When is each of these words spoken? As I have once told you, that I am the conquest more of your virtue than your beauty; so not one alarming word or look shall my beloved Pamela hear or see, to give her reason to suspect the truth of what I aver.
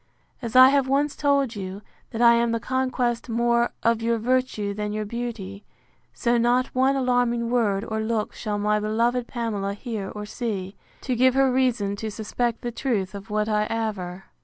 As 0.41 0.55
I 0.55 0.69
have 0.69 0.87
once 0.87 1.15
told 1.15 1.55
you, 1.55 1.83
that 2.09 2.23
I 2.23 2.33
am 2.33 2.51
the 2.53 2.59
conquest 2.59 3.29
more 3.29 3.69
of 3.83 4.01
your 4.01 4.17
virtue 4.17 4.73
than 4.73 4.93
your 4.93 5.05
beauty; 5.05 5.63
so 6.11 6.39
not 6.39 6.73
one 6.73 6.95
alarming 6.95 7.51
word 7.51 7.85
or 7.87 7.99
look 8.01 8.33
shall 8.33 8.57
my 8.57 8.79
beloved 8.79 9.27
Pamela 9.27 9.75
hear 9.75 10.09
or 10.09 10.25
see, 10.25 10.75
to 11.01 11.15
give 11.15 11.35
her 11.35 11.51
reason 11.53 11.95
to 11.97 12.09
suspect 12.09 12.61
the 12.61 12.71
truth 12.71 13.13
of 13.13 13.29
what 13.29 13.47
I 13.47 13.67
aver. 13.69 14.23